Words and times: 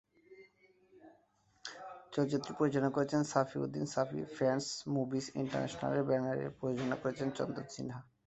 চলচ্চিত্রটি 2.13 2.51
পরিচালনা 2.59 2.91
করেছেন 2.95 3.21
সাফি 3.31 3.57
উদ্দিন 3.59 3.85
সাফি 3.95 4.17
ও 4.23 4.27
ফ্রেন্ডস 4.35 4.67
মুভিজ 4.95 5.25
ইন্টারন্যাশনালের 5.41 6.07
ব্যানারে 6.09 6.45
প্রযোজনা 6.59 6.95
করেছেন 7.01 7.27
চন্দন 7.37 7.65
সিনহা। 7.73 8.01